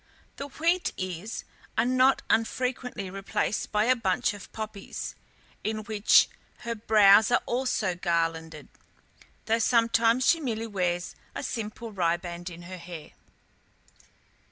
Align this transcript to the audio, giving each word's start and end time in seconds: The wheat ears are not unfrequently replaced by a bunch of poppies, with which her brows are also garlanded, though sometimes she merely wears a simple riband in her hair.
The 0.37 0.47
wheat 0.47 0.93
ears 0.97 1.43
are 1.77 1.85
not 1.85 2.23
unfrequently 2.27 3.11
replaced 3.11 3.71
by 3.71 3.83
a 3.83 3.95
bunch 3.95 4.33
of 4.33 4.51
poppies, 4.51 5.13
with 5.63 5.87
which 5.87 6.27
her 6.61 6.73
brows 6.73 7.29
are 7.29 7.43
also 7.45 7.93
garlanded, 7.93 8.67
though 9.45 9.59
sometimes 9.59 10.25
she 10.25 10.39
merely 10.39 10.65
wears 10.65 11.15
a 11.35 11.43
simple 11.43 11.91
riband 11.91 12.49
in 12.49 12.63
her 12.63 12.79
hair. 12.79 13.11